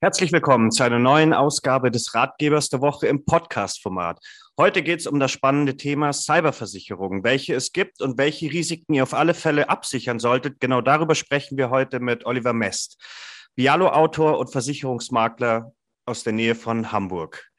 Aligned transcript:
Herzlich 0.00 0.30
willkommen 0.30 0.70
zu 0.70 0.84
einer 0.84 1.00
neuen 1.00 1.34
Ausgabe 1.34 1.90
des 1.90 2.14
Ratgebers 2.14 2.68
der 2.68 2.80
Woche 2.80 3.08
im 3.08 3.24
Podcast-Format. 3.24 4.20
Heute 4.56 4.84
geht 4.84 5.00
es 5.00 5.08
um 5.08 5.18
das 5.18 5.32
spannende 5.32 5.76
Thema 5.76 6.12
Cyberversicherung, 6.12 7.24
welche 7.24 7.56
es 7.56 7.72
gibt 7.72 8.00
und 8.00 8.16
welche 8.16 8.46
Risiken 8.46 8.94
ihr 8.94 9.02
auf 9.02 9.12
alle 9.12 9.34
Fälle 9.34 9.68
absichern 9.68 10.20
solltet. 10.20 10.60
Genau 10.60 10.82
darüber 10.82 11.16
sprechen 11.16 11.58
wir 11.58 11.70
heute 11.70 11.98
mit 11.98 12.26
Oliver 12.26 12.52
Mest, 12.52 12.96
Bialo-Autor 13.56 14.38
und 14.38 14.52
Versicherungsmakler 14.52 15.72
aus 16.06 16.22
der 16.22 16.32
Nähe 16.32 16.54
von 16.54 16.92
Hamburg. 16.92 17.50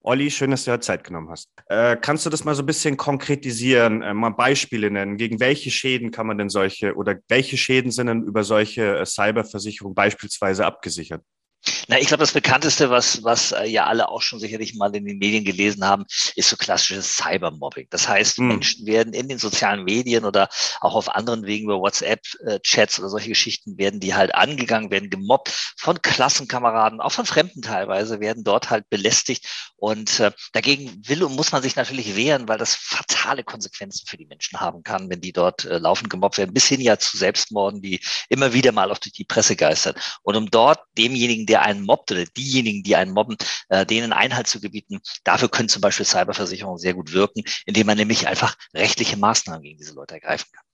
Olli, 0.00 0.30
schön, 0.30 0.52
dass 0.52 0.66
du 0.66 0.70
heute 0.70 0.82
Zeit 0.82 1.02
genommen 1.02 1.30
hast. 1.30 1.50
Äh, 1.66 1.96
kannst 2.00 2.24
du 2.24 2.30
das 2.30 2.44
mal 2.44 2.54
so 2.54 2.62
ein 2.62 2.66
bisschen 2.66 2.96
konkretisieren, 2.96 4.02
äh, 4.02 4.14
mal 4.14 4.30
Beispiele 4.30 4.88
nennen? 4.92 5.16
Gegen 5.16 5.40
welche 5.40 5.72
Schäden 5.72 6.12
kann 6.12 6.28
man 6.28 6.38
denn 6.38 6.48
solche 6.48 6.94
oder 6.94 7.16
welche 7.26 7.56
Schäden 7.56 7.90
sind 7.90 8.06
denn 8.06 8.22
über 8.22 8.44
solche 8.44 8.98
äh, 8.98 9.04
Cyberversicherung 9.04 9.96
beispielsweise 9.96 10.64
abgesichert? 10.64 11.24
Na, 11.90 11.98
ich 11.98 12.08
glaube, 12.08 12.20
das 12.20 12.32
bekannteste, 12.32 12.90
was, 12.90 13.24
was 13.24 13.52
äh, 13.52 13.64
ja 13.64 13.86
alle 13.86 14.10
auch 14.10 14.20
schon 14.20 14.38
sicherlich 14.38 14.74
mal 14.74 14.94
in 14.94 15.06
den 15.06 15.16
Medien 15.16 15.42
gelesen 15.42 15.86
haben, 15.86 16.04
ist 16.36 16.50
so 16.50 16.56
klassisches 16.58 17.16
Cybermobbing. 17.16 17.86
Das 17.88 18.06
heißt, 18.06 18.40
mhm. 18.40 18.48
Menschen 18.48 18.86
werden 18.86 19.14
in 19.14 19.26
den 19.26 19.38
sozialen 19.38 19.84
Medien 19.84 20.26
oder 20.26 20.50
auch 20.82 20.94
auf 20.94 21.14
anderen 21.14 21.46
Wegen 21.46 21.64
über 21.64 21.80
WhatsApp-Chats 21.80 22.98
oder 23.00 23.08
solche 23.08 23.30
Geschichten 23.30 23.78
werden 23.78 24.00
die 24.00 24.14
halt 24.14 24.34
angegangen, 24.34 24.90
werden 24.90 25.08
gemobbt 25.08 25.74
von 25.78 26.02
Klassenkameraden, 26.02 27.00
auch 27.00 27.12
von 27.12 27.24
Fremden 27.24 27.62
teilweise, 27.62 28.20
werden 28.20 28.44
dort 28.44 28.68
halt 28.68 28.90
belästigt. 28.90 29.72
Und 29.76 30.20
äh, 30.20 30.32
dagegen 30.52 31.00
will 31.06 31.22
und 31.22 31.36
muss 31.36 31.52
man 31.52 31.62
sich 31.62 31.76
natürlich 31.76 32.16
wehren, 32.16 32.48
weil 32.48 32.58
das 32.58 32.74
fatale 32.74 33.44
Konsequenzen 33.44 34.06
für 34.06 34.18
die 34.18 34.26
Menschen 34.26 34.60
haben 34.60 34.82
kann, 34.82 35.08
wenn 35.08 35.22
die 35.22 35.32
dort 35.32 35.64
äh, 35.64 35.78
laufend 35.78 36.10
gemobbt 36.10 36.36
werden, 36.36 36.52
bis 36.52 36.66
hin 36.66 36.82
ja 36.82 36.98
zu 36.98 37.16
Selbstmorden, 37.16 37.80
die 37.80 38.00
immer 38.28 38.52
wieder 38.52 38.72
mal 38.72 38.90
auch 38.90 38.98
durch 38.98 39.14
die 39.14 39.24
Presse 39.24 39.56
geistern. 39.56 39.94
Und 40.22 40.36
um 40.36 40.50
dort 40.50 40.80
demjenigen, 40.98 41.46
der 41.46 41.62
einen 41.62 41.77
mobbt 41.84 42.12
oder 42.12 42.24
diejenigen, 42.24 42.82
die 42.82 42.96
einen 42.96 43.12
mobben, 43.12 43.36
äh, 43.68 43.86
denen 43.86 44.12
Einhalt 44.12 44.46
zu 44.46 44.60
gebieten. 44.60 45.00
Dafür 45.24 45.48
können 45.48 45.68
zum 45.68 45.80
Beispiel 45.80 46.06
Cyberversicherungen 46.06 46.78
sehr 46.78 46.94
gut 46.94 47.12
wirken, 47.12 47.42
indem 47.66 47.86
man 47.86 47.96
nämlich 47.96 48.26
einfach 48.28 48.56
rechtliche 48.74 49.16
Maßnahmen 49.16 49.62
gegen 49.62 49.78
diese 49.78 49.94
Leute 49.94 50.14
ergreifen 50.14 50.48
kann. 50.52 50.64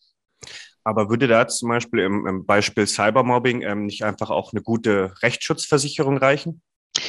Aber 0.84 1.09
würde 1.09 1.27
da 1.27 1.48
zum 1.48 1.70
Beispiel 1.70 2.01
im, 2.01 2.27
im 2.27 2.45
Beispiel 2.45 2.87
Cybermobbing 2.87 3.62
ähm, 3.62 3.87
nicht 3.87 4.05
einfach 4.05 4.31
auch 4.31 4.53
eine 4.53 4.62
gute 4.62 5.14
Rechtsschutzversicherung 5.23 6.19
reichen? 6.19 6.62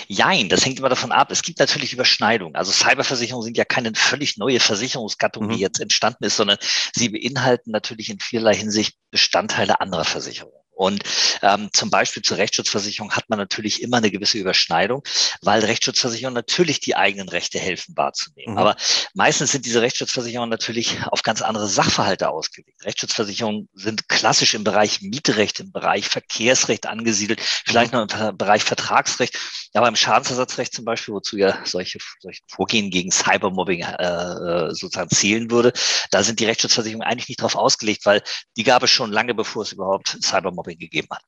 Jein, 0.07 0.49
das 0.49 0.65
hängt 0.65 0.79
immer 0.79 0.89
davon 0.89 1.11
ab. 1.11 1.31
Es 1.31 1.43
gibt 1.43 1.59
natürlich 1.59 1.93
Überschneidungen. 1.93 2.55
Also 2.55 2.71
Cyberversicherungen 2.71 3.43
sind 3.43 3.57
ja 3.57 3.65
keine 3.65 3.93
völlig 3.93 4.37
neue 4.37 4.59
Versicherungsgattung, 4.59 5.45
mhm. 5.45 5.51
die 5.51 5.59
jetzt 5.59 5.79
entstanden 5.79 6.23
ist, 6.23 6.37
sondern 6.37 6.57
sie 6.93 7.09
beinhalten 7.09 7.71
natürlich 7.71 8.09
in 8.09 8.19
vielerlei 8.19 8.55
Hinsicht 8.55 8.97
Bestandteile 9.11 9.79
anderer 9.81 10.05
Versicherungen. 10.05 10.64
Und 10.75 11.03
ähm, 11.41 11.69
zum 11.73 11.89
Beispiel 11.89 12.21
zur 12.21 12.37
Rechtsschutzversicherung 12.37 13.13
hat 13.13 13.29
man 13.29 13.39
natürlich 13.39 13.81
immer 13.81 13.97
eine 13.97 14.11
gewisse 14.11 14.37
Überschneidung, 14.37 15.03
weil 15.41 15.63
Rechtsschutzversicherungen 15.63 16.35
natürlich 16.35 16.81
die 16.81 16.95
eigenen 16.95 17.29
Rechte 17.29 17.59
helfen 17.59 17.95
wahrzunehmen. 17.95 18.53
Mhm. 18.53 18.59
Aber 18.59 18.75
meistens 19.13 19.51
sind 19.51 19.65
diese 19.65 19.81
Rechtsschutzversicherungen 19.81 20.49
natürlich 20.49 20.97
auf 21.07 21.23
ganz 21.23 21.41
andere 21.41 21.67
Sachverhalte 21.67 22.29
ausgelegt. 22.29 22.83
Rechtsschutzversicherungen 22.83 23.69
sind 23.73 24.09
klassisch 24.09 24.53
im 24.53 24.63
Bereich 24.63 25.01
Mietrecht, 25.01 25.61
im 25.61 25.71
Bereich 25.71 26.07
Verkehrsrecht 26.07 26.87
angesiedelt, 26.87 27.41
vielleicht 27.41 27.93
mhm. 27.93 28.07
noch 28.09 28.29
im 28.29 28.37
Bereich 28.37 28.63
Vertragsrecht, 28.63 29.37
aber 29.73 29.87
im 29.87 29.95
Schadensersatzrecht 29.95 30.73
zum 30.73 30.85
Beispiel, 30.85 31.13
wozu 31.13 31.37
ja 31.37 31.57
solche, 31.63 31.99
solche 32.19 32.41
Vorgehen 32.47 32.89
gegen 32.89 33.11
Cybermobbing 33.11 33.81
äh, 33.81 34.03
äh 34.03 34.73
sozusagen 34.73 35.09
zählen 35.09 35.49
würde, 35.51 35.71
da 36.11 36.23
sind 36.23 36.39
die 36.39 36.45
Rechtsschutzversicherungen 36.45 37.07
eigentlich 37.07 37.29
nicht 37.29 37.39
darauf 37.39 37.55
ausgelegt, 37.55 38.05
weil 38.05 38.21
die 38.57 38.63
gab 38.63 38.83
es 38.83 38.89
schon 38.89 39.11
lange, 39.11 39.33
bevor 39.33 39.63
es 39.63 39.71
überhaupt 39.71 40.17
Cybermobbing 40.21 40.64
Mobbing 40.65 40.79
gegeben 40.79 41.07
hat. 41.11 41.23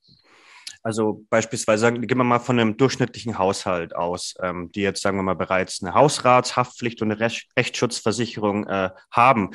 Also 0.84 1.26
beispielsweise 1.30 1.92
gehen 1.92 2.18
wir 2.18 2.24
mal 2.24 2.40
von 2.40 2.60
einem 2.60 2.78
durchschnittlichen 2.78 3.38
Haushalt 3.38 3.96
aus, 3.96 4.36
ähm, 4.42 4.72
die 4.74 4.82
jetzt, 4.82 5.02
sagen 5.02 5.18
wir 5.18 5.24
mal, 5.24 5.36
bereits 5.36 5.82
eine 5.82 5.94
Hausratshaftpflicht 5.94 7.02
und 7.02 7.12
eine 7.12 7.20
Recht 7.20 7.48
Rechtsschutzversicherung 7.58 8.68
äh, 8.68 8.92
haben. 9.12 9.52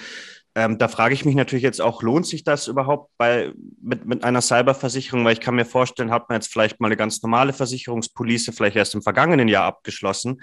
Ähm, 0.54 0.76
da 0.76 0.88
frage 0.88 1.14
ich 1.14 1.24
mich 1.24 1.34
natürlich 1.34 1.62
jetzt 1.62 1.80
auch, 1.80 2.02
lohnt 2.02 2.26
sich 2.26 2.44
das 2.44 2.68
überhaupt 2.68 3.10
bei, 3.16 3.52
mit, 3.80 4.04
mit 4.04 4.24
einer 4.24 4.42
Cyberversicherung? 4.42 5.24
Weil 5.24 5.32
ich 5.32 5.40
kann 5.40 5.54
mir 5.54 5.64
vorstellen, 5.64 6.10
hat 6.10 6.28
man 6.28 6.36
jetzt 6.36 6.52
vielleicht 6.52 6.80
mal 6.80 6.88
eine 6.88 6.98
ganz 6.98 7.22
normale 7.22 7.54
Versicherungspolice 7.54 8.52
vielleicht 8.52 8.76
erst 8.76 8.94
im 8.94 9.00
vergangenen 9.00 9.48
Jahr 9.48 9.64
abgeschlossen. 9.64 10.42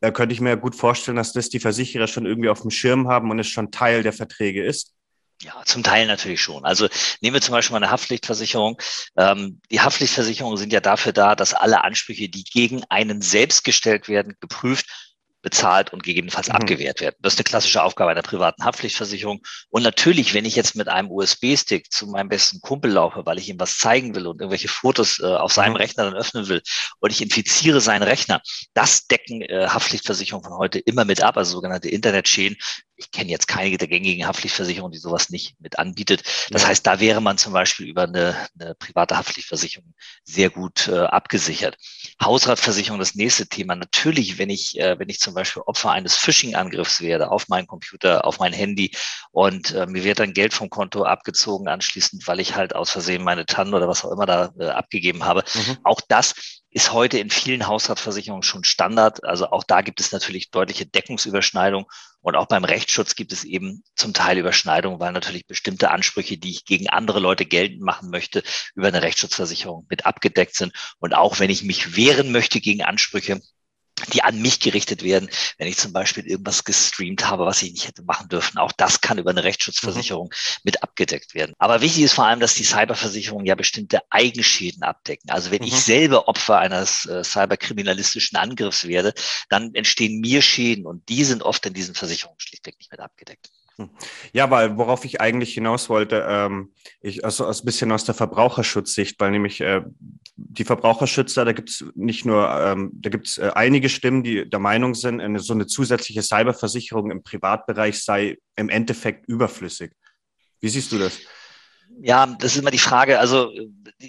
Da 0.00 0.10
könnte 0.10 0.32
ich 0.32 0.40
mir 0.40 0.56
gut 0.56 0.74
vorstellen, 0.74 1.16
dass 1.16 1.34
das 1.34 1.50
die 1.50 1.60
Versicherer 1.60 2.06
schon 2.06 2.24
irgendwie 2.24 2.48
auf 2.48 2.62
dem 2.62 2.70
Schirm 2.70 3.08
haben 3.08 3.30
und 3.30 3.38
es 3.38 3.48
schon 3.48 3.70
Teil 3.70 4.02
der 4.02 4.14
Verträge 4.14 4.64
ist. 4.64 4.94
Ja, 5.42 5.62
zum 5.64 5.82
Teil 5.82 6.06
natürlich 6.06 6.40
schon. 6.40 6.64
Also 6.64 6.88
nehmen 7.20 7.34
wir 7.34 7.40
zum 7.40 7.52
Beispiel 7.52 7.72
mal 7.72 7.82
eine 7.82 7.90
Haftpflichtversicherung. 7.90 8.80
Ähm, 9.16 9.60
die 9.70 9.80
Haftpflichtversicherungen 9.80 10.56
sind 10.56 10.72
ja 10.72 10.80
dafür 10.80 11.12
da, 11.12 11.34
dass 11.34 11.52
alle 11.52 11.82
Ansprüche, 11.82 12.28
die 12.28 12.44
gegen 12.44 12.84
einen 12.88 13.22
selbst 13.22 13.64
gestellt 13.64 14.08
werden, 14.08 14.36
geprüft 14.40 14.86
bezahlt 15.42 15.92
und 15.92 16.02
gegebenenfalls 16.04 16.48
mhm. 16.48 16.54
abgewehrt 16.54 17.00
werden. 17.00 17.16
Das 17.20 17.34
ist 17.34 17.40
eine 17.40 17.44
klassische 17.44 17.82
Aufgabe 17.82 18.12
einer 18.12 18.22
privaten 18.22 18.64
Haftpflichtversicherung. 18.64 19.42
Und 19.70 19.82
natürlich, 19.82 20.34
wenn 20.34 20.44
ich 20.44 20.56
jetzt 20.56 20.76
mit 20.76 20.88
einem 20.88 21.10
USB-Stick 21.10 21.92
zu 21.92 22.06
meinem 22.06 22.28
besten 22.28 22.60
Kumpel 22.60 22.92
laufe, 22.92 23.26
weil 23.26 23.38
ich 23.38 23.48
ihm 23.48 23.58
was 23.58 23.78
zeigen 23.78 24.14
will 24.14 24.26
und 24.26 24.40
irgendwelche 24.40 24.68
Fotos 24.68 25.18
äh, 25.18 25.24
auf 25.24 25.52
seinem 25.52 25.72
mhm. 25.72 25.78
Rechner 25.78 26.04
dann 26.04 26.14
öffnen 26.14 26.48
will 26.48 26.62
und 27.00 27.10
ich 27.10 27.20
infiziere 27.20 27.80
seinen 27.80 28.04
Rechner, 28.04 28.40
das 28.72 29.06
decken 29.08 29.42
äh, 29.42 29.66
Haftpflichtversicherungen 29.68 30.48
von 30.48 30.58
heute 30.58 30.78
immer 30.78 31.04
mit 31.04 31.22
ab, 31.22 31.36
also 31.36 31.52
sogenannte 31.52 31.88
Internetschäden. 31.88 32.56
Ich 33.02 33.10
kenne 33.10 33.30
jetzt 33.30 33.48
keine 33.48 33.76
der 33.76 33.88
gängigen 33.88 34.26
Haftpflichtversicherungen, 34.26 34.92
die 34.92 34.98
sowas 34.98 35.30
nicht 35.30 35.60
mit 35.60 35.78
anbietet. 35.78 36.22
Das 36.50 36.62
ja. 36.62 36.68
heißt, 36.68 36.86
da 36.86 37.00
wäre 37.00 37.20
man 37.20 37.38
zum 37.38 37.52
Beispiel 37.52 37.86
über 37.86 38.02
eine, 38.04 38.36
eine 38.58 38.74
private 38.74 39.16
Haftpflichtversicherung 39.16 39.94
sehr 40.24 40.50
gut 40.50 40.88
äh, 40.88 40.98
abgesichert. 40.98 41.76
Hausratversicherung, 42.22 42.98
das 42.98 43.14
nächste 43.14 43.46
Thema. 43.46 43.74
Natürlich, 43.74 44.38
wenn 44.38 44.50
ich, 44.50 44.78
äh, 44.78 44.98
wenn 44.98 45.08
ich 45.08 45.20
zum 45.20 45.34
Beispiel 45.34 45.62
Opfer 45.66 45.90
eines 45.90 46.16
Phishing-Angriffs 46.16 47.00
werde 47.00 47.30
auf 47.30 47.48
meinen 47.48 47.66
Computer, 47.66 48.24
auf 48.24 48.38
mein 48.38 48.52
Handy 48.52 48.92
und 49.30 49.72
äh, 49.72 49.86
mir 49.86 50.04
wird 50.04 50.20
dann 50.20 50.32
Geld 50.32 50.54
vom 50.54 50.70
Konto 50.70 51.04
abgezogen 51.04 51.68
anschließend, 51.68 52.26
weil 52.26 52.40
ich 52.40 52.54
halt 52.54 52.74
aus 52.74 52.90
Versehen 52.90 53.24
meine 53.24 53.46
TAN 53.46 53.74
oder 53.74 53.88
was 53.88 54.04
auch 54.04 54.12
immer 54.12 54.26
da 54.26 54.52
äh, 54.58 54.66
abgegeben 54.66 55.24
habe. 55.24 55.44
Mhm. 55.54 55.78
Auch 55.84 56.00
das 56.06 56.34
ist 56.70 56.92
heute 56.92 57.18
in 57.18 57.30
vielen 57.30 57.66
Haushaltsversicherungen 57.66 58.42
schon 58.42 58.64
Standard. 58.64 59.24
Also 59.24 59.48
auch 59.50 59.64
da 59.64 59.82
gibt 59.82 60.00
es 60.00 60.12
natürlich 60.12 60.50
deutliche 60.50 60.86
Deckungsüberschneidung. 60.86 61.86
Und 62.22 62.36
auch 62.36 62.46
beim 62.46 62.64
Rechtsschutz 62.64 63.16
gibt 63.16 63.32
es 63.32 63.44
eben 63.44 63.82
zum 63.96 64.14
Teil 64.14 64.38
Überschneidungen, 64.38 65.00
weil 65.00 65.12
natürlich 65.12 65.46
bestimmte 65.46 65.90
Ansprüche, 65.90 66.38
die 66.38 66.50
ich 66.50 66.64
gegen 66.64 66.88
andere 66.88 67.18
Leute 67.18 67.44
geltend 67.44 67.82
machen 67.82 68.10
möchte, 68.10 68.42
über 68.74 68.88
eine 68.88 69.02
Rechtsschutzversicherung 69.02 69.86
mit 69.90 70.06
abgedeckt 70.06 70.54
sind. 70.54 70.72
Und 70.98 71.14
auch 71.14 71.40
wenn 71.40 71.50
ich 71.50 71.64
mich 71.64 71.96
wehren 71.96 72.30
möchte 72.30 72.60
gegen 72.60 72.82
Ansprüche, 72.82 73.40
die 74.06 74.22
an 74.22 74.40
mich 74.40 74.60
gerichtet 74.60 75.02
werden, 75.02 75.28
wenn 75.58 75.68
ich 75.68 75.76
zum 75.76 75.92
Beispiel 75.92 76.26
irgendwas 76.26 76.64
gestreamt 76.64 77.28
habe, 77.28 77.46
was 77.46 77.62
ich 77.62 77.72
nicht 77.72 77.88
hätte 77.88 78.02
machen 78.02 78.28
dürfen. 78.28 78.58
Auch 78.58 78.72
das 78.72 79.00
kann 79.00 79.18
über 79.18 79.30
eine 79.30 79.44
Rechtsschutzversicherung 79.44 80.28
mhm. 80.28 80.60
mit 80.64 80.82
abgedeckt 80.82 81.34
werden. 81.34 81.54
Aber 81.58 81.80
wichtig 81.80 82.04
ist 82.04 82.14
vor 82.14 82.26
allem, 82.26 82.40
dass 82.40 82.54
die 82.54 82.64
Cyberversicherungen 82.64 83.46
ja 83.46 83.54
bestimmte 83.54 84.00
Eigenschäden 84.10 84.82
abdecken. 84.82 85.30
Also 85.30 85.50
wenn 85.50 85.62
mhm. 85.62 85.68
ich 85.68 85.80
selber 85.80 86.28
Opfer 86.28 86.58
eines 86.58 87.06
äh, 87.06 87.24
cyberkriminalistischen 87.24 88.36
Angriffs 88.38 88.86
werde, 88.86 89.14
dann 89.48 89.74
entstehen 89.74 90.20
mir 90.20 90.42
Schäden 90.42 90.86
und 90.86 91.08
die 91.08 91.24
sind 91.24 91.42
oft 91.42 91.64
in 91.66 91.74
diesen 91.74 91.94
Versicherungen 91.94 92.40
schlichtweg 92.40 92.78
nicht 92.78 92.90
mit 92.90 93.00
abgedeckt. 93.00 93.50
Hm. 93.76 93.90
Ja, 94.32 94.50
weil 94.50 94.76
worauf 94.76 95.04
ich 95.04 95.20
eigentlich 95.20 95.54
hinaus 95.54 95.88
wollte, 95.88 96.26
ähm, 96.28 96.72
ich 97.00 97.24
also 97.24 97.46
aus 97.46 97.64
bisschen 97.64 97.90
aus 97.92 98.04
der 98.04 98.14
Verbraucherschutzsicht, 98.14 99.18
weil 99.18 99.30
nämlich 99.30 99.60
äh, 99.60 99.82
die 100.36 100.64
Verbraucherschützer, 100.64 101.44
da 101.44 101.52
gibt 101.52 101.70
es 101.70 101.84
nicht 101.94 102.24
nur, 102.24 102.48
ähm, 102.50 102.90
da 102.94 103.10
gibt 103.10 103.28
es 103.28 103.38
äh, 103.38 103.50
einige 103.54 103.88
Stimmen, 103.88 104.22
die 104.22 104.48
der 104.48 104.60
Meinung 104.60 104.94
sind, 104.94 105.20
eine, 105.20 105.38
so 105.38 105.54
eine 105.54 105.66
zusätzliche 105.66 106.22
Cyberversicherung 106.22 107.10
im 107.10 107.22
Privatbereich 107.22 108.02
sei 108.02 108.38
im 108.56 108.68
Endeffekt 108.68 109.26
überflüssig. 109.28 109.92
Wie 110.60 110.68
siehst 110.68 110.92
du 110.92 110.98
das? 110.98 111.20
Ja, 112.00 112.26
das 112.26 112.52
ist 112.52 112.58
immer 112.58 112.70
die 112.70 112.78
Frage. 112.78 113.18
Also 113.18 113.52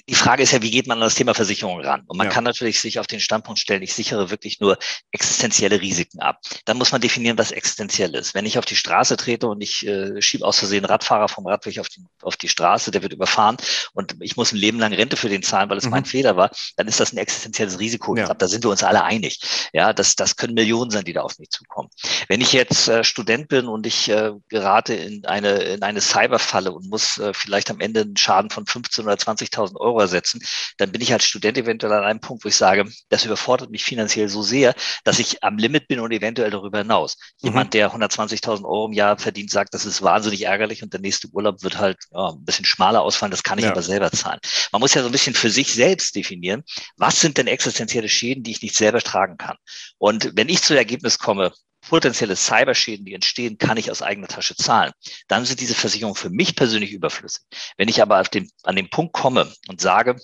die 0.07 0.15
Frage 0.15 0.41
ist 0.41 0.51
ja, 0.51 0.61
wie 0.61 0.71
geht 0.71 0.87
man 0.87 0.97
an 0.97 1.03
das 1.03 1.15
Thema 1.15 1.33
Versicherung 1.33 1.81
ran? 1.81 2.03
Und 2.07 2.17
man 2.17 2.27
ja. 2.27 2.33
kann 2.33 2.43
natürlich 2.43 2.79
sich 2.79 2.99
auf 2.99 3.07
den 3.07 3.19
Standpunkt 3.19 3.59
stellen, 3.59 3.83
ich 3.83 3.93
sichere 3.93 4.31
wirklich 4.31 4.59
nur 4.59 4.77
existenzielle 5.11 5.81
Risiken 5.81 6.19
ab. 6.19 6.39
Dann 6.65 6.77
muss 6.77 6.91
man 6.91 7.01
definieren, 7.01 7.37
was 7.37 7.51
existenziell 7.51 8.15
ist. 8.15 8.33
Wenn 8.33 8.45
ich 8.45 8.57
auf 8.57 8.65
die 8.65 8.75
Straße 8.75 9.17
trete 9.17 9.47
und 9.47 9.61
ich 9.61 9.85
äh, 9.85 10.21
schiebe 10.21 10.45
aus 10.45 10.59
Versehen 10.59 10.85
Radfahrer 10.85 11.27
vom 11.27 11.45
Radweg 11.45 11.79
auf 11.79 11.89
die, 11.89 12.03
auf 12.21 12.37
die 12.37 12.49
Straße, 12.49 12.91
der 12.91 13.03
wird 13.03 13.13
überfahren 13.13 13.57
und 13.93 14.15
ich 14.21 14.37
muss 14.37 14.51
ein 14.51 14.57
Leben 14.57 14.79
lang 14.79 14.93
Rente 14.93 15.15
für 15.15 15.29
den 15.29 15.43
zahlen, 15.43 15.69
weil 15.69 15.77
es 15.77 15.85
mhm. 15.85 15.91
mein 15.91 16.05
Fehler 16.05 16.35
war, 16.35 16.49
dann 16.77 16.87
ist 16.87 16.99
das 16.99 17.13
ein 17.13 17.17
existenzielles 17.17 17.79
Risiko. 17.79 18.15
Ja. 18.15 18.33
Da 18.33 18.47
sind 18.47 18.63
wir 18.63 18.71
uns 18.71 18.83
alle 18.83 19.03
einig. 19.03 19.39
Ja, 19.73 19.93
das, 19.93 20.15
das 20.15 20.35
können 20.35 20.55
Millionen 20.55 20.89
sein, 20.89 21.03
die 21.03 21.13
da 21.13 21.21
auf 21.21 21.37
mich 21.37 21.49
zukommen. 21.49 21.89
Wenn 22.27 22.41
ich 22.41 22.53
jetzt 22.53 22.87
äh, 22.87 23.03
Student 23.03 23.49
bin 23.49 23.67
und 23.67 23.85
ich 23.85 24.09
äh, 24.09 24.31
gerate 24.49 24.95
in 24.95 25.25
eine, 25.25 25.51
in 25.63 25.83
eine 25.83 26.01
Cyberfalle 26.01 26.71
und 26.71 26.89
muss 26.89 27.19
äh, 27.19 27.33
vielleicht 27.33 27.62
vielleicht 27.63 27.71
am 27.71 27.79
Ende 27.79 28.01
einen 28.01 28.17
Schaden 28.17 28.49
von 28.49 28.65
15 28.65 29.05
oder 29.05 29.15
20.000 29.15 29.75
Euro 29.77 29.99
ersetzen, 29.99 30.41
dann 30.77 30.91
bin 30.91 31.01
ich 31.01 31.13
als 31.13 31.25
Student 31.25 31.57
eventuell 31.57 31.93
an 31.93 32.03
einem 32.03 32.19
Punkt, 32.19 32.43
wo 32.43 32.49
ich 32.49 32.55
sage, 32.55 32.85
das 33.09 33.25
überfordert 33.25 33.71
mich 33.71 33.83
finanziell 33.83 34.29
so 34.29 34.41
sehr, 34.41 34.73
dass 35.03 35.19
ich 35.19 35.43
am 35.43 35.57
Limit 35.57 35.87
bin 35.87 35.99
und 35.99 36.11
eventuell 36.11 36.51
darüber 36.51 36.79
hinaus. 36.79 37.17
Mhm. 37.41 37.49
Jemand, 37.49 37.73
der 37.73 37.91
120.000 37.93 38.63
Euro 38.63 38.87
im 38.87 38.93
Jahr 38.93 39.17
verdient, 39.17 39.51
sagt, 39.51 39.73
das 39.73 39.85
ist 39.85 40.01
wahnsinnig 40.01 40.43
ärgerlich 40.43 40.83
und 40.83 40.93
der 40.93 40.99
nächste 40.99 41.27
Urlaub 41.29 41.63
wird 41.63 41.77
halt 41.77 41.97
ja, 42.11 42.29
ein 42.29 42.43
bisschen 42.43 42.65
schmaler 42.65 43.01
ausfallen, 43.01 43.31
das 43.31 43.43
kann 43.43 43.57
ich 43.57 43.65
ja. 43.65 43.71
aber 43.71 43.81
selber 43.81 44.11
zahlen. 44.11 44.39
Man 44.71 44.81
muss 44.81 44.93
ja 44.93 45.01
so 45.01 45.09
ein 45.09 45.11
bisschen 45.11 45.35
für 45.35 45.49
sich 45.49 45.73
selbst 45.73 46.15
definieren, 46.15 46.63
was 46.97 47.19
sind 47.19 47.37
denn 47.37 47.47
existenzielle 47.47 48.09
Schäden, 48.09 48.43
die 48.43 48.51
ich 48.51 48.61
nicht 48.61 48.75
selber 48.75 49.01
tragen 49.01 49.37
kann. 49.37 49.57
Und 49.97 50.31
wenn 50.35 50.49
ich 50.49 50.61
zu 50.61 50.75
Ergebnis 50.75 51.17
komme, 51.17 51.53
potenzielle 51.87 52.35
Cyberschäden, 52.35 53.05
die 53.05 53.13
entstehen, 53.13 53.57
kann 53.57 53.77
ich 53.77 53.91
aus 53.91 54.01
eigener 54.01 54.27
Tasche 54.27 54.55
zahlen. 54.55 54.91
Dann 55.27 55.45
sind 55.45 55.59
diese 55.59 55.75
Versicherungen 55.75 56.15
für 56.15 56.29
mich 56.29 56.55
persönlich 56.55 56.91
überflüssig. 56.91 57.43
Wenn 57.77 57.89
ich 57.89 58.01
aber 58.01 58.23
den, 58.23 58.49
an 58.63 58.75
den 58.75 58.89
Punkt 58.89 59.13
komme 59.13 59.51
und 59.67 59.81
sage, 59.81 60.17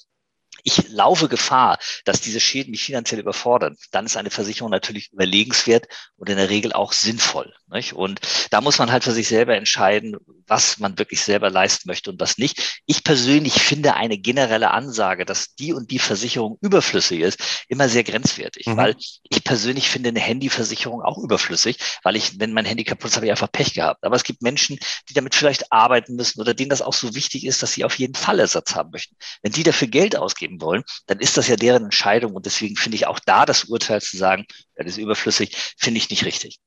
ich 0.64 0.90
laufe 0.90 1.28
Gefahr, 1.28 1.80
dass 2.06 2.22
diese 2.22 2.40
Schäden 2.40 2.72
mich 2.72 2.84
finanziell 2.84 3.20
überfordern, 3.20 3.78
dann 3.92 4.06
ist 4.06 4.18
eine 4.18 4.30
Versicherung 4.30 4.72
natürlich 4.72 5.12
überlegenswert 5.12 5.88
und 6.18 6.30
in 6.30 6.38
der 6.38 6.50
Regel 6.50 6.74
auch 6.74 6.94
sinnvoll. 6.94 7.54
Nicht? 7.68 7.94
Und 7.94 8.20
da 8.50 8.62
muss 8.62 8.80
man 8.80 8.92
halt 8.92 9.04
für 9.04 9.12
sich 9.12 9.28
selber 9.28 9.56
entscheiden, 9.56 10.18
was 10.48 10.80
man 10.80 10.98
wirklich 10.98 11.22
selber 11.22 11.50
leisten 11.50 11.88
möchte 11.88 12.10
und 12.10 12.20
was 12.20 12.38
nicht. 12.38 12.82
Ich 12.86 13.04
persönlich 13.04 13.54
finde 13.62 13.94
eine 13.94 14.18
generelle 14.18 14.72
Ansage, 14.72 15.26
dass 15.26 15.56
die 15.56 15.74
und 15.74 15.92
die 15.92 16.00
Versicherung 16.00 16.58
überflüssig 16.62 17.20
ist, 17.20 17.66
immer 17.68 17.88
sehr 17.88 18.04
grenzwertig, 18.04 18.66
mhm. 18.66 18.78
weil 18.78 18.96
ich 19.30 19.44
persönlich 19.44 19.90
finde 19.90 20.10
eine 20.10 20.20
Handyversicherung 20.20 21.02
auch 21.02 21.18
überflüssig, 21.18 21.78
weil 22.04 22.16
ich, 22.16 22.40
wenn 22.40 22.54
mein 22.54 22.66
Handy 22.66 22.84
kaputt 22.84 23.12
ist, 23.12 23.16
habe 23.16 23.28
ich 23.28 23.32
einfach 23.32 23.52
Pech 23.52 23.74
gehabt. 23.74 24.04
Aber 24.04 24.16
es 24.16 24.24
gibt 24.24 24.42
Menschen, 24.42 24.80
die 25.08 25.14
damit 25.14 25.36
vielleicht 25.36 25.72
arbeiten 25.72 26.16
müssen 26.16 26.42
oder 26.42 26.54
denen 26.54 26.70
das 26.70 26.82
auch 26.82 26.94
so 26.94 27.16
wichtig 27.16 27.46
ist, 27.46 27.62
dass 27.62 27.74
sie 27.74 27.86
auf 27.86 27.98
jeden 28.00 28.16
Fall 28.16 28.40
Ersatz 28.40 28.76
haben 28.76 28.92
möchten. 28.92 29.16
Wenn 29.42 29.52
die 29.52 29.64
dafür 29.64 29.88
Geld 29.88 30.16
ausgeben 30.16 30.59
wollen, 30.62 30.84
dann 31.08 31.20
ist 31.20 31.38
das 31.38 31.48
ja 31.48 31.56
deren 31.56 31.86
Entscheidung 31.86 32.34
und 32.34 32.46
deswegen 32.46 32.76
finde 32.76 32.96
ich 32.96 33.08
auch 33.08 33.20
da 33.20 33.46
das 33.46 33.66
Urteil 33.66 34.02
zu 34.02 34.18
sagen, 34.18 34.46
das 34.76 34.88
ist 34.88 34.98
überflüssig, 34.98 35.76
finde 35.78 35.98
ich 35.98 36.10
nicht 36.10 36.26
richtig. 36.26 36.60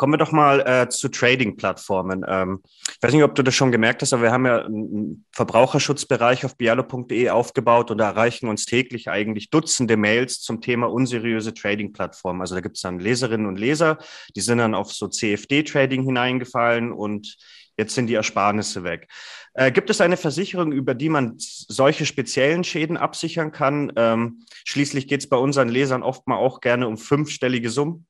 Kommen 0.00 0.14
wir 0.14 0.18
doch 0.18 0.32
mal 0.32 0.60
äh, 0.60 0.88
zu 0.88 1.10
Trading-Plattformen. 1.10 2.24
Ähm, 2.26 2.62
ich 2.64 3.02
weiß 3.02 3.12
nicht, 3.12 3.22
ob 3.22 3.34
du 3.34 3.42
das 3.42 3.54
schon 3.54 3.70
gemerkt 3.70 4.00
hast, 4.00 4.14
aber 4.14 4.22
wir 4.22 4.32
haben 4.32 4.46
ja 4.46 4.64
einen 4.64 5.26
Verbraucherschutzbereich 5.30 6.46
auf 6.46 6.56
bialo.de 6.56 7.28
aufgebaut 7.28 7.90
und 7.90 7.98
da 7.98 8.08
erreichen 8.08 8.48
uns 8.48 8.64
täglich 8.64 9.10
eigentlich 9.10 9.50
Dutzende 9.50 9.98
Mails 9.98 10.40
zum 10.40 10.62
Thema 10.62 10.90
unseriöse 10.90 11.52
Trading-Plattformen. 11.52 12.40
Also 12.40 12.54
da 12.54 12.62
gibt 12.62 12.76
es 12.76 12.82
dann 12.82 12.98
Leserinnen 12.98 13.46
und 13.46 13.58
Leser, 13.58 13.98
die 14.34 14.40
sind 14.40 14.56
dann 14.56 14.74
auf 14.74 14.90
so 14.90 15.06
CFD-Trading 15.06 16.02
hineingefallen 16.02 16.92
und 16.92 17.36
jetzt 17.76 17.94
sind 17.94 18.06
die 18.06 18.14
Ersparnisse 18.14 18.84
weg. 18.84 19.06
Äh, 19.54 19.72
gibt 19.72 19.90
es 19.90 20.00
eine 20.00 20.16
Versicherung, 20.16 20.72
über 20.72 20.94
die 20.94 21.08
man 21.08 21.34
solche 21.36 22.06
speziellen 22.06 22.64
Schäden 22.64 22.96
absichern 22.96 23.52
kann? 23.52 23.92
Ähm, 23.96 24.44
schließlich 24.64 25.08
geht 25.08 25.20
es 25.20 25.28
bei 25.28 25.36
unseren 25.36 25.68
Lesern 25.68 26.02
oft 26.02 26.26
mal 26.26 26.36
auch 26.36 26.60
gerne 26.60 26.86
um 26.86 26.96
fünfstellige 26.96 27.70
Summen. 27.70 28.06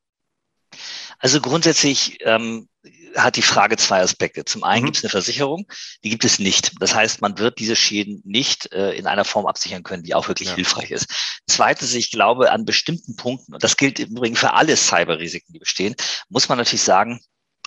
Also 1.19 1.41
grundsätzlich 1.41 2.19
ähm, 2.23 2.69
hat 3.17 3.37
die 3.37 3.43
Frage 3.43 3.77
zwei 3.77 4.01
Aspekte. 4.01 4.45
Zum 4.45 4.65
einen 4.65 4.83
mhm. 4.83 4.87
gibt 4.87 4.97
es 4.99 5.05
eine 5.05 5.11
Versicherung, 5.11 5.67
die 6.05 6.11
gibt 6.11 6.25
es 6.25 6.39
nicht. 6.39 6.73
Das 6.81 6.95
heißt, 6.95 7.21
man 7.21 7.39
wird 7.39 7.59
diese 7.59 7.77
Schäden 7.77 8.23
nicht 8.25 8.73
äh, 8.73 8.93
in 8.93 9.07
einer 9.07 9.25
Form 9.25 9.47
absichern 9.47 9.83
können, 9.83 10.03
die 10.03 10.15
auch 10.15 10.29
wirklich 10.29 10.49
ja. 10.49 10.55
hilfreich 10.55 10.91
ist. 10.91 11.41
Zweitens, 11.47 11.95
ich 11.95 12.11
glaube, 12.11 12.51
an 12.51 12.65
bestimmten 12.65 13.17
Punkten, 13.17 13.55
und 13.55 13.63
das 13.63 13.77
gilt 13.77 13.99
im 13.99 14.11
Übrigen 14.11 14.37
für 14.37 14.55
alle 14.55 14.77
Cyberrisiken, 14.77 15.53
die 15.53 15.59
bestehen, 15.59 15.95
muss 16.29 16.49
man 16.49 16.59
natürlich 16.59 16.83
sagen, 16.83 17.21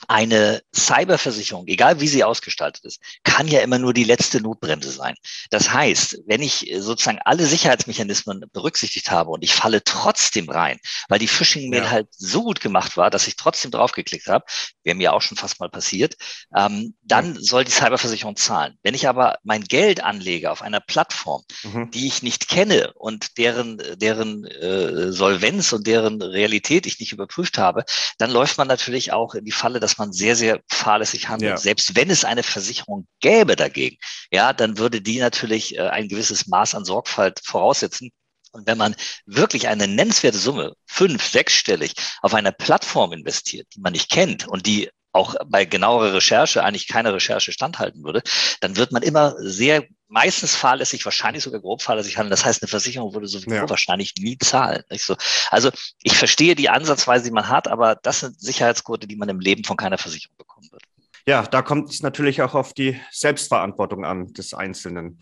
eine 0.07 0.61
Cyberversicherung, 0.75 1.67
egal 1.67 1.99
wie 1.99 2.07
sie 2.07 2.23
ausgestaltet 2.23 2.85
ist, 2.85 2.99
kann 3.23 3.47
ja 3.47 3.61
immer 3.61 3.79
nur 3.79 3.93
die 3.93 4.03
letzte 4.03 4.41
Notbremse 4.41 4.91
sein. 4.91 5.15
Das 5.49 5.71
heißt, 5.71 6.23
wenn 6.25 6.41
ich 6.41 6.73
sozusagen 6.79 7.19
alle 7.23 7.45
Sicherheitsmechanismen 7.45 8.45
berücksichtigt 8.51 9.11
habe 9.11 9.31
und 9.31 9.43
ich 9.43 9.53
falle 9.53 9.83
trotzdem 9.83 10.49
rein, 10.49 10.79
weil 11.09 11.19
die 11.19 11.27
Phishing-Mail 11.27 11.83
ja. 11.83 11.89
halt 11.89 12.07
so 12.11 12.43
gut 12.43 12.61
gemacht 12.61 12.97
war, 12.97 13.09
dass 13.09 13.27
ich 13.27 13.35
trotzdem 13.35 13.71
draufgeklickt 13.71 14.27
habe, 14.27 14.45
wäre 14.83 14.95
mir 14.95 15.13
auch 15.13 15.21
schon 15.21 15.37
fast 15.37 15.59
mal 15.59 15.69
passiert, 15.69 16.15
ähm, 16.55 16.95
dann 17.03 17.33
mhm. 17.33 17.41
soll 17.41 17.63
die 17.63 17.71
Cyberversicherung 17.71 18.35
zahlen. 18.35 18.77
Wenn 18.83 18.95
ich 18.95 19.07
aber 19.07 19.37
mein 19.43 19.63
Geld 19.63 20.03
anlege 20.03 20.51
auf 20.51 20.61
einer 20.61 20.79
Plattform, 20.79 21.43
mhm. 21.63 21.91
die 21.91 22.07
ich 22.07 22.23
nicht 22.23 22.47
kenne 22.47 22.93
und 22.95 23.37
deren, 23.37 23.81
deren 23.95 24.45
äh, 24.45 25.11
Solvenz 25.11 25.73
und 25.73 25.87
deren 25.87 26.21
Realität 26.21 26.85
ich 26.85 26.99
nicht 26.99 27.11
überprüft 27.11 27.57
habe, 27.57 27.83
dann 28.17 28.31
läuft 28.31 28.57
man 28.57 28.67
natürlich 28.67 29.11
auch 29.11 29.35
in 29.35 29.45
die 29.45 29.51
Falle, 29.51 29.79
dass 29.79 29.92
man 29.97 30.13
sehr, 30.13 30.35
sehr 30.35 30.61
fahrlässig 30.69 31.29
handelt. 31.29 31.51
Ja. 31.51 31.57
Selbst 31.57 31.95
wenn 31.95 32.09
es 32.09 32.25
eine 32.25 32.43
Versicherung 32.43 33.07
gäbe 33.19 33.55
dagegen, 33.55 33.97
ja, 34.31 34.53
dann 34.53 34.77
würde 34.77 35.01
die 35.01 35.19
natürlich 35.19 35.77
äh, 35.77 35.89
ein 35.89 36.07
gewisses 36.07 36.47
Maß 36.47 36.75
an 36.75 36.85
Sorgfalt 36.85 37.41
voraussetzen. 37.43 38.11
Und 38.51 38.67
wenn 38.67 38.77
man 38.77 38.95
wirklich 39.25 39.67
eine 39.67 39.87
nennenswerte 39.87 40.37
Summe, 40.37 40.73
fünf, 40.85 41.25
sechsstellig, 41.25 41.93
auf 42.21 42.33
einer 42.33 42.51
Plattform 42.51 43.11
investiert, 43.11 43.67
die 43.75 43.81
man 43.81 43.93
nicht 43.93 44.11
kennt 44.11 44.47
und 44.47 44.67
die 44.67 44.89
auch 45.11 45.35
bei 45.47 45.65
genauerer 45.65 46.13
Recherche 46.13 46.63
eigentlich 46.63 46.87
keine 46.87 47.13
Recherche 47.13 47.51
standhalten 47.51 48.03
würde, 48.03 48.21
dann 48.61 48.75
wird 48.75 48.91
man 48.91 49.03
immer 49.03 49.35
sehr 49.37 49.83
meistens 50.13 50.55
fahrlässig, 50.55 51.03
wahrscheinlich 51.05 51.43
sogar 51.43 51.59
grob 51.59 51.81
fahrlässig 51.81 52.17
handeln. 52.17 52.29
Das 52.29 52.45
heißt, 52.45 52.61
eine 52.61 52.69
Versicherung 52.69 53.13
würde 53.13 53.27
sowieso 53.27 53.55
ja. 53.55 53.69
wahrscheinlich 53.69 54.13
nie 54.19 54.37
zahlen. 54.37 54.83
Nicht 54.91 55.03
so. 55.03 55.15
Also 55.49 55.71
ich 56.03 56.15
verstehe 56.15 56.53
die 56.55 56.69
Ansatzweise, 56.69 57.25
die 57.25 57.31
man 57.31 57.49
hat, 57.49 57.67
aber 57.67 57.95
das 57.95 58.19
sind 58.19 58.39
Sicherheitsgurte, 58.39 59.07
die 59.07 59.15
man 59.15 59.27
im 59.29 59.39
Leben 59.39 59.63
von 59.63 59.75
keiner 59.75 59.97
Versicherung 59.97 60.37
bekommen 60.37 60.71
wird. 60.71 60.83
Ja, 61.25 61.41
da 61.43 61.61
kommt 61.61 61.89
es 61.89 62.03
natürlich 62.03 62.41
auch 62.43 62.53
auf 62.53 62.73
die 62.73 62.99
Selbstverantwortung 63.11 64.05
an 64.05 64.33
des 64.33 64.53
Einzelnen. 64.53 65.19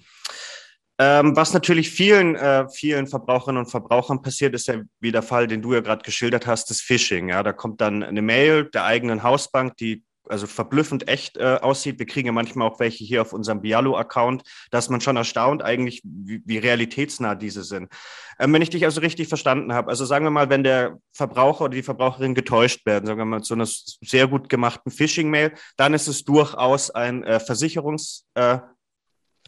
Ähm, 1.00 1.36
was 1.36 1.54
natürlich 1.54 1.90
vielen, 1.90 2.36
äh, 2.36 2.68
vielen 2.70 3.08
Verbraucherinnen 3.08 3.64
und 3.64 3.72
Verbrauchern 3.72 4.22
passiert, 4.22 4.54
ist 4.54 4.68
ja 4.68 4.76
wie 5.00 5.12
der 5.12 5.24
Fall, 5.24 5.48
den 5.48 5.62
du 5.62 5.74
ja 5.74 5.80
gerade 5.80 6.04
geschildert 6.04 6.48
hast, 6.48 6.70
das 6.70 6.82
Phishing. 6.82 7.30
Ja, 7.30 7.44
da 7.44 7.54
kommt 7.54 7.82
dann 7.82 8.04
eine 8.04 8.22
Mail 8.22 8.66
der 8.66 8.84
eigenen 8.84 9.24
Hausbank, 9.24 9.78
die 9.78 10.04
also 10.28 10.48
verblüffend 10.48 11.08
echt 11.08 11.38
äh, 11.38 11.60
aussieht. 11.62 12.00
Wir 12.00 12.06
kriegen 12.06 12.28
ja 12.28 12.32
manchmal 12.32 12.68
auch 12.68 12.80
welche 12.80 13.04
hier 13.04 13.22
auf 13.22 13.34
unserem 13.34 13.62
Bialo-Account. 13.62 14.44
Da 14.70 14.78
ist 14.78 14.90
man 14.90 15.02
schon 15.02 15.18
erstaunt 15.18 15.64
eigentlich, 15.64 16.02
wie, 16.04 16.42
wie 16.46 16.58
realitätsnah 16.58 17.36
diese 17.36 17.64
sind. 17.64 17.92
Ähm, 18.40 18.54
wenn 18.54 18.62
ich 18.62 18.70
dich 18.70 18.86
also 18.86 19.02
richtig 19.02 19.28
verstanden 19.28 19.74
habe, 19.74 19.90
also 19.90 20.06
sagen 20.06 20.26
wir 20.26 20.32
mal, 20.32 20.50
wenn 20.50 20.64
der 20.64 20.98
Verbraucher 21.14 21.66
oder 21.66 21.76
die 21.76 21.84
Verbraucherin 21.84 22.36
getäuscht 22.36 22.86
werden, 22.86 23.06
sagen 23.06 23.20
wir 23.20 23.26
mal, 23.26 23.42
zu 23.42 23.54
einer 23.54 23.68
sehr 23.68 24.28
gut 24.28 24.50
gemachten 24.50 24.92
Phishing-Mail, 24.92 25.54
dann 25.78 25.94
ist 25.94 26.08
es 26.08 26.24
durchaus 26.24 26.92
ein 26.92 27.24
äh, 27.24 27.38
Versicherungs- 27.38 28.24
äh, 28.36 28.60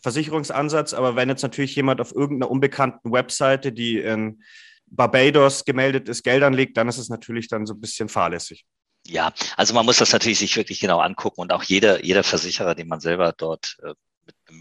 Versicherungsansatz. 0.01 0.93
Aber 0.93 1.15
wenn 1.15 1.29
jetzt 1.29 1.43
natürlich 1.43 1.75
jemand 1.75 2.01
auf 2.01 2.13
irgendeiner 2.13 2.51
unbekannten 2.51 3.11
Webseite, 3.11 3.71
die 3.71 3.99
in 3.99 4.43
Barbados 4.85 5.65
gemeldet 5.65 6.09
ist, 6.09 6.23
Geld 6.23 6.43
anlegt, 6.43 6.77
dann 6.77 6.87
ist 6.87 6.97
es 6.97 7.09
natürlich 7.09 7.47
dann 7.47 7.65
so 7.65 7.73
ein 7.73 7.81
bisschen 7.81 8.09
fahrlässig. 8.09 8.65
Ja, 9.05 9.33
also 9.57 9.73
man 9.73 9.85
muss 9.85 9.97
das 9.97 10.13
natürlich 10.13 10.39
sich 10.39 10.55
wirklich 10.55 10.79
genau 10.79 10.99
angucken 10.99 11.41
und 11.41 11.51
auch 11.51 11.63
jeder, 11.63 12.03
jeder 12.05 12.23
Versicherer, 12.23 12.73
den 12.75 12.87
man 12.87 13.01
selber 13.01 13.33
dort 13.33 13.77
äh, 13.83 13.93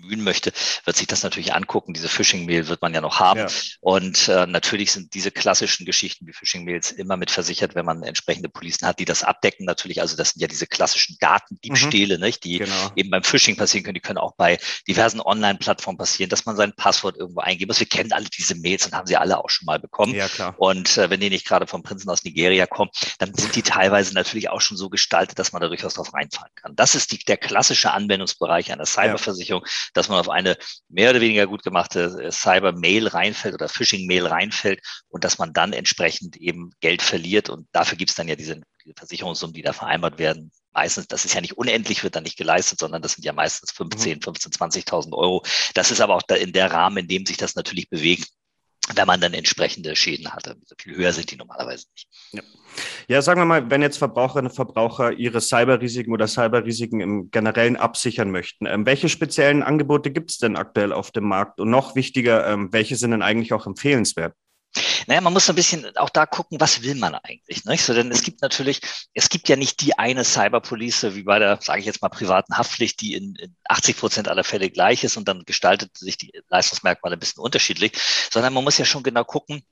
bemühen 0.01 0.25
möchte, 0.25 0.53
wird 0.85 0.97
sich 0.97 1.07
das 1.07 1.23
natürlich 1.23 1.55
angucken. 1.55 1.95
Diese 1.95 2.09
Phishing-Mail 2.09 2.69
wird 2.69 2.83
man 2.83 2.95
ja 2.95 3.01
noch 3.01 3.21
haben. 3.21 3.41
Ja. 3.41 3.47
Und 3.81 4.29
äh, 4.29 4.47
natürlich 4.47 4.93
sind 4.93 5.15
diese 5.15 5.31
klassischen 5.31 5.87
Geschichten 5.87 6.27
wie 6.27 6.33
Phishing-Mails 6.33 6.93
immer 6.93 7.17
mit 7.17 7.31
versichert, 7.31 7.75
wenn 7.75 7.85
man 7.85 8.03
entsprechende 8.03 8.49
Policen 8.49 8.87
hat, 8.87 8.99
die 8.99 9.05
das 9.05 9.23
abdecken. 9.23 9.67
Natürlich, 9.67 10.01
also 10.01 10.17
das 10.17 10.31
sind 10.31 10.41
ja 10.41 10.49
diese 10.49 10.67
klassischen 10.67 11.17
Datendiebstähle, 11.21 12.17
mhm. 12.17 12.25
nicht, 12.25 12.45
die 12.45 12.59
genau. 12.59 12.91
eben 12.97 13.11
beim 13.11 13.23
Phishing 13.23 13.57
passieren 13.57 13.85
können. 13.85 13.95
Die 13.95 14.01
können 14.01 14.19
auch 14.19 14.35
bei 14.37 14.59
diversen 14.89 15.21
Online-Plattformen 15.21 15.99
passieren, 15.99 16.31
dass 16.31 16.47
man 16.47 16.57
sein 16.57 16.73
Passwort 16.75 17.17
irgendwo 17.17 17.41
eingibt. 17.41 17.71
Also 17.71 17.81
wir 17.81 17.89
kennen 17.89 18.13
alle 18.13 18.27
diese 18.27 18.55
Mails 18.55 18.87
und 18.87 18.95
haben 18.95 19.07
sie 19.07 19.17
alle 19.17 19.39
auch 19.39 19.51
schon 19.51 19.67
mal 19.67 19.79
bekommen. 19.79 20.15
Ja, 20.15 20.29
klar. 20.29 20.55
Und 20.59 20.97
äh, 20.99 21.11
wenn 21.11 21.21
die 21.21 21.31
nicht 21.31 21.47
gerade 21.47 21.67
vom 21.67 21.83
Prinzen 21.83 22.09
aus 22.11 22.25
Nigeria 22.25 22.67
kommen, 22.67 22.91
dann 23.19 23.35
sind 23.35 23.55
die 23.55 23.63
teilweise 23.63 24.15
natürlich 24.15 24.51
auch 24.51 24.61
schon 24.61 24.77
so 24.77 24.89
gestaltet, 24.89 25.39
dass 25.39 25.53
man 25.53 25.63
da 25.63 25.69
durchaus 25.69 25.95
drauf 25.95 26.13
reinfallen 26.15 26.53
kann. 26.55 26.77
Das 26.77 26.95
ist 26.95 27.13
die, 27.13 27.19
der 27.19 27.37
klassische 27.37 27.93
Anwendungsbereich 27.93 28.73
einer 28.73 28.87
Cyberversicherung. 28.87 29.63
Ja 29.65 29.73
dass 29.95 30.09
man 30.09 30.19
auf 30.19 30.29
eine 30.29 30.57
mehr 30.89 31.11
oder 31.11 31.21
weniger 31.21 31.47
gut 31.47 31.63
gemachte 31.63 32.19
äh, 32.23 32.31
Cyber-Mail 32.31 33.09
reinfällt 33.09 33.55
oder 33.55 33.69
Phishing-Mail 33.69 34.27
reinfällt 34.27 34.81
und 35.09 35.25
dass 35.25 35.39
man 35.39 35.53
dann 35.53 35.73
entsprechend 35.73 36.37
eben 36.37 36.71
Geld 36.81 37.03
verliert. 37.03 37.49
Und 37.51 37.69
dafür 37.73 37.97
gibt 37.99 38.11
es 38.11 38.17
dann 38.17 38.29
ja 38.29 38.37
diese, 38.37 38.61
diese 38.85 38.95
Versicherungssummen, 38.97 39.55
die 39.55 39.63
da 39.63 39.73
vereinbart 39.73 40.19
werden. 40.19 40.51
Meistens, 40.73 41.07
das 41.07 41.25
ist 41.25 41.35
ja 41.35 41.41
nicht 41.41 41.59
unendlich, 41.59 42.03
wird 42.03 42.17
dann 42.17 42.23
nicht 42.23 42.39
geleistet, 42.39 42.79
sondern 42.79 43.03
das 43.03 43.13
sind 43.13 43.25
ja 43.25 43.33
meistens 43.33 43.73
15, 43.73 44.23
15, 44.23 44.53
20.000 44.53 45.13
Euro. 45.13 45.43
Das 45.75 45.91
ist 45.91 46.01
aber 46.01 46.15
auch 46.17 46.23
in 46.29 46.53
der 46.53 46.73
Rahmen, 46.73 46.99
in 46.99 47.09
dem 47.09 47.27
sich 47.27 47.37
das 47.37 47.55
natürlich 47.55 47.91
bewegt, 47.91 48.31
wenn 48.95 49.07
man 49.07 49.21
dann 49.21 49.35
entsprechende 49.35 49.95
Schäden 49.97 50.33
hatte. 50.33 50.57
So 50.65 50.75
viel 50.79 50.97
höher 50.97 51.13
sind 51.13 51.31
die 51.31 51.37
normalerweise 51.37 51.87
nicht. 51.95 52.09
Ja. 52.33 52.43
ja, 53.09 53.23
sagen 53.23 53.41
wir 53.41 53.45
mal, 53.45 53.71
wenn 53.71 53.83
jetzt 53.83 53.99
Verbraucherinnen 53.99 54.51
und 54.51 54.57
Verbraucher 54.57 55.13
ihre 55.13 55.41
Cyberrisiken 55.41 56.13
oder 56.13 56.27
Cyberrisiken 56.27 57.01
im 57.01 57.31
Generellen 57.31 57.77
absichern 57.77 58.31
möchten, 58.31 58.67
ähm, 58.67 58.85
welche 58.85 59.09
speziellen 59.09 59.63
Angebote 59.63 60.11
gibt 60.11 60.31
es 60.31 60.39
denn 60.39 60.57
aktuell 60.57 60.93
auf 60.93 61.11
dem 61.11 61.25
Markt? 61.25 61.61
Und 61.61 61.71
noch 61.71 61.95
wichtiger, 61.95 62.47
ähm, 62.49 62.73
welche 62.73 62.97
sind 62.97 63.13
denn 63.13 63.23
eigentlich 63.23 63.53
auch 63.53 63.67
empfehlenswert? 63.67 64.35
Naja, 65.07 65.21
man 65.21 65.33
muss 65.33 65.49
ein 65.49 65.57
bisschen 65.57 65.97
auch 65.97 66.11
da 66.11 66.27
gucken, 66.27 66.61
was 66.61 66.83
will 66.83 66.95
man 66.95 67.15
eigentlich. 67.15 67.65
Nicht? 67.65 67.85
So, 67.85 67.93
denn 67.95 68.11
es 68.11 68.23
gibt 68.23 68.41
natürlich, 68.43 68.81
es 69.15 69.29
gibt 69.29 69.49
ja 69.49 69.57
nicht 69.57 69.81
die 69.81 69.99
eine 69.99 70.25
Cyberpolice 70.25 71.15
wie 71.15 71.25
bei 71.25 71.39
der, 71.39 71.59
sage 71.61 71.81
ich 71.81 71.87
jetzt 71.87 72.03
mal, 72.03 72.09
privaten 72.09 72.57
Haftpflicht, 72.57 73.01
die 73.01 73.15
in, 73.15 73.35
in 73.37 73.55
80 73.69 73.97
Prozent 73.97 74.29
aller 74.29 74.45
Fälle 74.45 74.71
gleich 74.71 75.05
ist 75.05 75.17
und 75.17 75.29
dann 75.29 75.45
gestaltet 75.45 75.97
sich 75.97 76.17
die 76.17 76.33
Leistungsmerkmale 76.49 77.17
ein 77.17 77.21
bisschen 77.21 77.43
unterschiedlich, 77.43 77.93
sondern 78.31 78.55
man 78.55 78.65
muss 78.65 78.79
ja 78.79 78.85
schon 78.85 79.03
genau 79.03 79.25
gucken, 79.25 79.63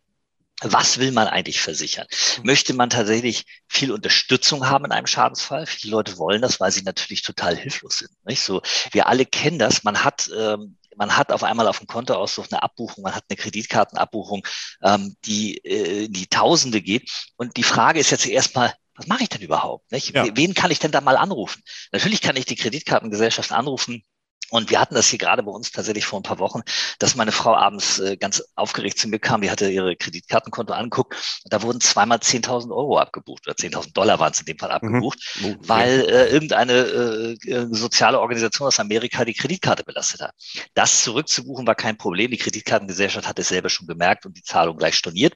was 0.62 0.98
will 0.98 1.12
man 1.12 1.26
eigentlich 1.26 1.60
versichern? 1.60 2.06
Möchte 2.42 2.74
man 2.74 2.90
tatsächlich 2.90 3.46
viel 3.66 3.92
Unterstützung 3.92 4.68
haben 4.68 4.84
in 4.84 4.92
einem 4.92 5.06
Schadensfall? 5.06 5.66
Viele 5.66 5.92
Leute 5.92 6.18
wollen 6.18 6.42
das, 6.42 6.60
weil 6.60 6.70
sie 6.70 6.82
natürlich 6.82 7.22
total 7.22 7.56
hilflos 7.56 7.98
sind. 7.98 8.10
Nicht? 8.24 8.42
So, 8.42 8.60
wir 8.92 9.06
alle 9.06 9.24
kennen 9.24 9.58
das. 9.58 9.84
Man 9.84 10.04
hat 10.04 10.30
ähm, 10.36 10.76
man 11.00 11.16
hat 11.16 11.32
auf 11.32 11.42
einmal 11.42 11.66
auf 11.66 11.78
dem 11.78 11.86
Kontoauszug 11.86 12.48
eine 12.50 12.62
Abbuchung, 12.62 13.02
man 13.02 13.14
hat 13.14 13.24
eine 13.30 13.38
Kreditkartenabbuchung, 13.38 14.46
ähm, 14.82 15.16
die 15.24 15.56
äh, 15.64 16.04
in 16.04 16.12
die 16.12 16.26
Tausende 16.26 16.82
geht. 16.82 17.10
Und 17.36 17.56
die 17.56 17.62
Frage 17.62 17.98
ist 17.98 18.10
jetzt 18.10 18.26
erstmal, 18.26 18.74
was 18.96 19.06
mache 19.06 19.22
ich 19.22 19.30
denn 19.30 19.40
überhaupt? 19.40 19.90
Nicht? 19.92 20.14
Ja. 20.14 20.26
Wen 20.36 20.52
kann 20.52 20.70
ich 20.70 20.78
denn 20.78 20.90
da 20.90 21.00
mal 21.00 21.16
anrufen? 21.16 21.62
Natürlich 21.90 22.20
kann 22.20 22.36
ich 22.36 22.44
die 22.44 22.54
Kreditkartengesellschaft 22.54 23.50
anrufen, 23.50 24.02
und 24.50 24.70
wir 24.70 24.80
hatten 24.80 24.94
das 24.94 25.08
hier 25.08 25.18
gerade 25.18 25.42
bei 25.42 25.50
uns 25.50 25.70
tatsächlich 25.70 26.04
vor 26.04 26.18
ein 26.18 26.24
paar 26.24 26.38
Wochen, 26.38 26.62
dass 26.98 27.14
meine 27.14 27.32
Frau 27.32 27.54
abends 27.54 27.98
äh, 28.00 28.16
ganz 28.16 28.42
aufgeregt 28.56 28.98
zu 28.98 29.08
mir 29.08 29.18
kam. 29.18 29.40
Die 29.40 29.50
hatte 29.50 29.70
ihre 29.70 29.96
Kreditkartenkonto 29.96 30.72
angeguckt. 30.72 31.14
Und 31.44 31.52
da 31.52 31.62
wurden 31.62 31.80
zweimal 31.80 32.18
10.000 32.18 32.70
Euro 32.70 32.98
abgebucht 32.98 33.46
oder 33.46 33.56
10.000 33.56 33.92
Dollar 33.92 34.18
waren 34.18 34.32
es 34.32 34.40
in 34.40 34.46
dem 34.46 34.58
Fall 34.58 34.70
abgebucht, 34.70 35.18
mhm. 35.40 35.56
weil 35.60 36.00
äh, 36.00 36.28
irgendeine 36.30 36.72
äh, 36.72 37.50
äh, 37.50 37.66
soziale 37.70 38.20
Organisation 38.20 38.68
aus 38.68 38.80
Amerika 38.80 39.24
die 39.24 39.34
Kreditkarte 39.34 39.84
belastet 39.84 40.20
hat. 40.20 40.34
Das 40.74 41.02
zurückzubuchen 41.02 41.66
war 41.66 41.74
kein 41.74 41.96
Problem. 41.96 42.30
Die 42.30 42.36
Kreditkartengesellschaft 42.36 43.28
hat 43.28 43.38
es 43.38 43.48
selber 43.48 43.68
schon 43.68 43.86
gemerkt 43.86 44.26
und 44.26 44.36
die 44.36 44.42
Zahlung 44.42 44.76
gleich 44.76 44.96
storniert. 44.96 45.34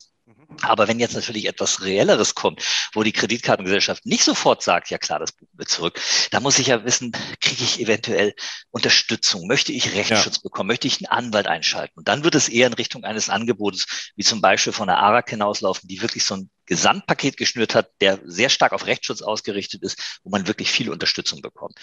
Aber 0.62 0.88
wenn 0.88 1.00
jetzt 1.00 1.14
natürlich 1.14 1.46
etwas 1.46 1.82
Reelleres 1.82 2.34
kommt, 2.34 2.62
wo 2.92 3.02
die 3.02 3.12
Kreditkartengesellschaft 3.12 4.06
nicht 4.06 4.24
sofort 4.24 4.62
sagt, 4.62 4.90
ja 4.90 4.98
klar, 4.98 5.18
das 5.18 5.32
buchen 5.32 5.58
wir 5.58 5.66
zurück, 5.66 6.00
da 6.30 6.40
muss 6.40 6.58
ich 6.58 6.68
ja 6.68 6.84
wissen, 6.84 7.12
kriege 7.40 7.64
ich 7.64 7.80
eventuell 7.80 8.34
Unterstützung, 8.70 9.46
möchte 9.46 9.72
ich 9.72 9.94
Rechtsschutz 9.94 10.36
ja. 10.36 10.42
bekommen, 10.42 10.68
möchte 10.68 10.86
ich 10.86 10.98
einen 10.98 11.26
Anwalt 11.26 11.46
einschalten. 11.46 11.98
Und 11.98 12.08
dann 12.08 12.24
wird 12.24 12.34
es 12.34 12.48
eher 12.48 12.66
in 12.66 12.74
Richtung 12.74 13.04
eines 13.04 13.28
Angebotes, 13.28 14.12
wie 14.16 14.24
zum 14.24 14.40
Beispiel 14.40 14.72
von 14.72 14.88
der 14.88 14.98
ARAG 14.98 15.30
hinauslaufen, 15.30 15.88
die 15.88 16.02
wirklich 16.02 16.24
so 16.24 16.36
ein 16.36 16.50
Gesamtpaket 16.66 17.36
geschnürt 17.36 17.74
hat, 17.74 17.90
der 18.00 18.20
sehr 18.24 18.48
stark 18.48 18.72
auf 18.72 18.86
Rechtsschutz 18.86 19.22
ausgerichtet 19.22 19.82
ist, 19.82 20.20
wo 20.22 20.30
man 20.30 20.46
wirklich 20.46 20.70
viel 20.70 20.90
Unterstützung 20.90 21.42
bekommt. 21.42 21.78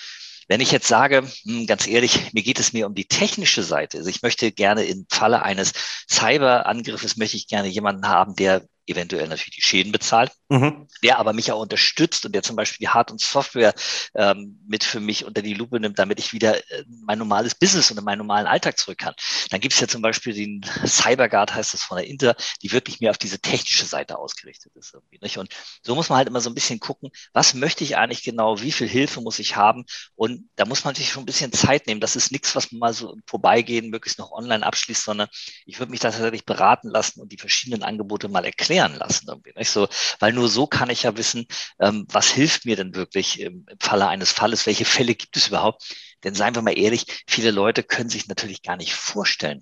Wenn 0.51 0.60
ich 0.60 0.74
jetzt 0.74 0.89
sage, 0.89 1.24
hm, 1.43 1.65
ganz 1.65 1.88
ehrlich, 1.88 2.34
mir 2.34 2.43
geht 2.43 2.60
es 2.60 2.74
mir 2.74 2.86
um 2.86 2.93
die 2.93 3.05
technische 3.05 3.63
Seite, 3.63 4.00
also 4.00 4.10
ich 4.10 4.22
möchte 4.22 4.51
gerne 4.51 4.84
im 4.84 5.05
Falle 5.10 5.43
eines 5.43 5.72
Cyberangriffes 6.10 7.15
möchte 7.15 7.38
ich 7.38 7.48
gerne 7.48 7.70
jemanden 7.70 8.10
haben, 8.10 8.36
der 8.36 8.67
eventuell 8.88 9.27
natürlich 9.27 9.55
die 9.55 9.61
Schäden 9.61 9.91
bezahlt, 9.91 10.31
mhm. 10.50 10.88
der 11.03 11.19
aber 11.19 11.33
mich 11.33 11.51
auch 11.51 11.61
unterstützt 11.61 12.25
und 12.25 12.33
der 12.33 12.43
zum 12.43 12.55
Beispiel 12.55 12.85
die 12.85 12.89
Hard- 12.89 13.11
und 13.11 13.21
Software 13.21 13.73
ähm, 14.15 14.59
mit 14.67 14.83
für 14.83 15.00
mich 15.00 15.25
unter 15.25 15.41
die 15.41 15.53
Lupe 15.53 15.79
nimmt, 15.79 16.00
damit 16.00 16.19
ich 16.19 16.33
wieder 16.33 16.57
äh, 16.57 16.83
mein 17.05 17.19
normales 17.19 17.55
Business 17.55 17.91
und 17.91 18.03
meinen 18.03 18.19
normalen 18.19 18.47
Alltag 18.47 18.77
zurück 18.77 18.97
kann. 18.97 19.13
Dann 19.50 19.59
gibt 19.59 19.73
es 19.73 19.79
ja 19.79 19.88
zum 19.88 20.01
Beispiel 20.01 20.33
den 20.33 20.61
CyberGuard, 20.85 21.53
heißt 21.53 21.73
das 21.73 21.83
von 21.83 21.97
der 21.97 22.07
Inter, 22.07 22.35
die 22.61 22.71
wirklich 22.71 23.00
mehr 23.00 23.11
auf 23.11 23.17
diese 23.17 23.39
technische 23.39 23.85
Seite 23.85 24.17
ausgerichtet 24.17 24.73
ist. 24.75 24.93
Und 25.38 25.50
so 25.83 25.95
muss 25.95 26.09
man 26.09 26.17
halt 26.17 26.27
immer 26.27 26.41
so 26.41 26.50
ein 26.50 26.55
bisschen 26.55 26.79
gucken, 26.79 27.11
was 27.33 27.53
möchte 27.53 27.83
ich 27.83 27.97
eigentlich 27.97 28.23
genau, 28.23 28.61
wie 28.61 28.71
viel 28.71 28.88
Hilfe 28.88 29.21
muss 29.21 29.39
ich 29.39 29.55
haben 29.55 29.85
und 30.15 30.50
da 30.55 30.65
muss 30.65 30.83
man 30.83 30.93
natürlich 30.93 31.11
schon 31.11 31.23
ein 31.23 31.27
bisschen 31.27 31.53
Zeit 31.53 31.88
nehmen. 31.88 32.01
Das 32.01 32.15
ist 32.15 32.31
nichts, 32.31 32.55
was 32.55 32.71
man 32.71 32.79
mal 32.79 32.93
so 32.93 33.15
vorbeigehen, 33.27 33.89
möglichst 33.89 34.19
noch 34.19 34.31
online 34.31 34.65
abschließt, 34.65 35.03
sondern 35.03 35.29
ich 35.65 35.79
würde 35.79 35.91
mich 35.91 36.00
da 36.00 36.11
tatsächlich 36.11 36.45
beraten 36.45 36.89
lassen 36.89 37.21
und 37.21 37.31
die 37.31 37.38
verschiedenen 37.38 37.83
Angebote 37.83 38.27
mal 38.27 38.43
erklären 38.43 38.70
erklären 38.71 38.95
lassen. 38.95 39.27
Irgendwie, 39.27 39.53
nicht? 39.55 39.71
So, 39.71 39.87
weil 40.19 40.33
nur 40.33 40.49
so 40.49 40.67
kann 40.67 40.89
ich 40.89 41.03
ja 41.03 41.17
wissen, 41.17 41.45
ähm, 41.79 42.05
was 42.09 42.29
hilft 42.29 42.65
mir 42.65 42.75
denn 42.75 42.95
wirklich 42.95 43.39
im, 43.39 43.65
im 43.69 43.77
Falle 43.79 44.07
eines 44.07 44.31
Falles, 44.31 44.65
welche 44.65 44.85
Fälle 44.85 45.15
gibt 45.15 45.37
es 45.37 45.47
überhaupt? 45.49 45.83
Denn 46.23 46.35
seien 46.35 46.55
wir 46.55 46.61
mal 46.61 46.77
ehrlich, 46.77 47.23
viele 47.27 47.51
Leute 47.51 47.83
können 47.83 48.09
sich 48.09 48.27
natürlich 48.27 48.61
gar 48.61 48.77
nicht 48.77 48.93
vorstellen, 48.93 49.61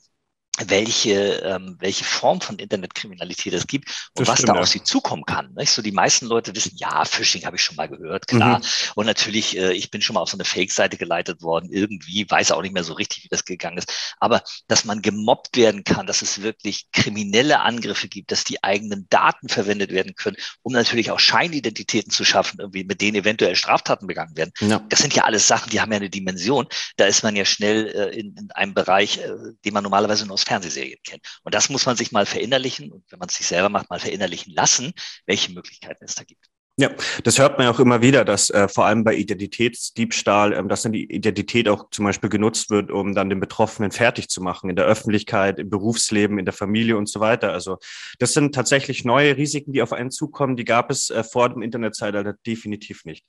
welche, 0.68 1.42
ähm, 1.44 1.78
welche 1.80 2.04
Form 2.04 2.42
von 2.42 2.58
Internetkriminalität 2.58 3.54
es 3.54 3.68
gibt 3.68 3.90
und 4.16 4.22
das 4.22 4.28
was 4.28 4.40
stimmt, 4.40 4.58
da 4.58 4.62
auf 4.62 4.68
sie 4.68 4.84
zukommen 4.84 5.26
kann. 5.26 5.54
Nicht? 5.54 5.72
So 5.72 5.82
die 5.82 5.92
meisten 5.92 6.26
Leute 6.26 6.56
wissen, 6.56 6.74
ja, 6.76 7.06
Phishing 7.06 7.46
habe 7.46 7.56
ich 7.56 7.64
schon 7.64 7.76
mal 7.76 7.88
gehört, 7.88 8.28
klar. 8.28 8.60
Mhm. 8.60 8.64
Und 8.96 9.06
natürlich, 9.06 9.58
äh, 9.58 9.74
ich 9.74 9.92
bin 9.92 10.02
schon 10.02 10.16
mal 10.16 10.22
auf 10.22 10.30
so 10.30 10.38
eine 10.38 10.46
Fake-Seite 10.46 10.98
geleitet 10.98 11.42
worden, 11.42 11.70
irgendwie, 11.72 12.30
weiß 12.30 12.52
auch 12.52 12.62
nicht 12.62 12.74
mehr 12.74 12.84
so 12.84 12.94
richtig, 12.94 13.24
wie 13.24 13.30
das 13.30 13.46
gegangen 13.46 13.78
ist. 13.78 13.92
Aber 14.20 14.44
dass 14.68 14.86
man 14.86 15.02
gemobbt 15.02 15.56
werden 15.58 15.84
kann, 15.84 16.08
dass 16.08 16.22
es 16.22 16.42
wirklich 16.42 16.88
kriminelle 16.92 17.62
Angriffe 17.62 18.08
gibt, 18.08 18.32
dass 18.32 18.44
die 18.44 18.64
eigenen 18.64 19.08
Daten 19.10 19.50
verwendet 19.50 19.92
werden 19.92 20.16
können, 20.16 20.38
um 20.62 20.74
natürlich 20.74 21.12
auch 21.12 21.20
Scheinidentitäten 21.20 22.12
zu 22.12 22.26
schaffen, 22.26 22.60
irgendwie, 22.60 22.84
mit 22.84 23.02
denen 23.02 23.16
eventuell 23.16 23.56
Straftaten 23.56 24.08
begangen 24.08 24.36
werden. 24.36 24.52
Ja. 24.60 24.82
Das 24.90 25.00
sind 25.00 25.16
ja 25.16 25.24
alles 25.24 25.48
Sachen, 25.48 25.70
die 25.70 25.82
haben 25.82 25.92
ja 25.92 25.98
eine 25.98 26.10
Dimension. 26.10 26.68
Da 26.98 27.06
ist 27.06 27.24
man 27.24 27.36
ja 27.36 27.46
schnell 27.46 27.88
äh, 27.88 28.20
in, 28.20 28.36
in 28.36 28.52
einem 28.52 28.74
Bereich, 28.74 29.20
äh, 29.20 29.32
den 29.66 29.74
man 29.74 29.84
normalerweise 29.84 30.26
nur 30.26 30.34
aus 30.34 30.46
Fernsehserien 30.50 31.00
kennen. 31.04 31.22
Und 31.44 31.54
das 31.54 31.70
muss 31.70 31.86
man 31.86 31.96
sich 31.96 32.12
mal 32.12 32.26
verinnerlichen 32.26 32.92
und 32.92 33.04
wenn 33.12 33.20
man 33.20 33.30
es 33.30 33.36
sich 33.36 33.48
selber 33.48 33.70
macht, 33.70 33.90
mal 33.90 34.00
verinnerlichen 34.00 34.54
lassen, 34.54 34.94
welche 35.26 35.52
Möglichkeiten 35.52 36.04
es 36.06 36.16
da 36.16 36.24
gibt. 36.24 36.46
Ja, 36.78 36.92
das 37.26 37.38
hört 37.38 37.58
man 37.58 37.68
ja 37.68 37.74
auch 37.74 37.80
immer 37.82 38.02
wieder, 38.02 38.24
dass 38.24 38.50
äh, 38.52 38.70
vor 38.70 38.86
allem 38.86 39.04
bei 39.04 39.14
Identitätsdiebstahl, 39.14 40.54
ähm, 40.54 40.70
dass 40.70 40.84
dann 40.84 40.94
die 40.94 41.12
Identität 41.12 41.68
auch 41.68 41.90
zum 41.92 42.06
Beispiel 42.06 42.30
genutzt 42.30 42.70
wird, 42.70 42.90
um 42.90 43.14
dann 43.14 43.30
den 43.30 43.42
Betroffenen 43.42 43.92
fertig 43.92 44.30
zu 44.30 44.42
machen 44.42 44.70
in 44.70 44.78
der 44.78 44.86
Öffentlichkeit, 44.86 45.60
im 45.60 45.70
Berufsleben, 45.70 46.40
in 46.40 46.46
der 46.46 46.54
Familie 46.54 46.96
und 46.96 47.10
so 47.10 47.20
weiter. 47.20 47.52
Also 47.52 47.80
das 48.18 48.32
sind 48.32 48.56
tatsächlich 48.56 49.04
neue 49.04 49.36
Risiken, 49.36 49.74
die 49.74 49.82
auf 49.82 49.92
einen 49.92 50.10
zukommen. 50.10 50.56
Die 50.56 50.64
gab 50.64 50.90
es 50.90 51.10
äh, 51.10 51.26
vor 51.26 51.50
dem 51.50 51.62
Internetzeitalter 51.62 52.36
definitiv 52.48 53.04
nicht. 53.04 53.26